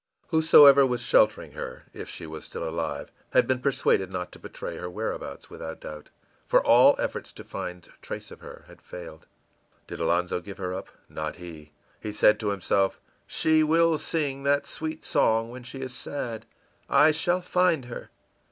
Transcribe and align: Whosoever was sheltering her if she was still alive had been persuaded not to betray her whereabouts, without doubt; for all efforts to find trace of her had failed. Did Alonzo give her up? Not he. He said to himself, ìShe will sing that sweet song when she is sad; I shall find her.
Whosoever 0.29 0.83
was 0.83 0.99
sheltering 1.03 1.51
her 1.51 1.83
if 1.93 2.09
she 2.09 2.25
was 2.25 2.43
still 2.43 2.67
alive 2.67 3.11
had 3.33 3.45
been 3.45 3.59
persuaded 3.61 4.11
not 4.11 4.31
to 4.31 4.39
betray 4.39 4.77
her 4.77 4.89
whereabouts, 4.89 5.51
without 5.51 5.79
doubt; 5.81 6.09
for 6.47 6.65
all 6.65 6.95
efforts 6.97 7.31
to 7.33 7.43
find 7.43 7.87
trace 8.01 8.31
of 8.31 8.39
her 8.39 8.65
had 8.67 8.81
failed. 8.81 9.27
Did 9.85 9.99
Alonzo 9.99 10.39
give 10.41 10.57
her 10.57 10.73
up? 10.73 10.87
Not 11.07 11.35
he. 11.35 11.71
He 11.99 12.11
said 12.11 12.39
to 12.39 12.49
himself, 12.49 12.99
ìShe 13.29 13.63
will 13.63 13.99
sing 13.99 14.41
that 14.41 14.65
sweet 14.65 15.05
song 15.05 15.51
when 15.51 15.61
she 15.61 15.77
is 15.81 15.93
sad; 15.93 16.47
I 16.89 17.11
shall 17.11 17.41
find 17.41 17.85
her. 17.85 18.09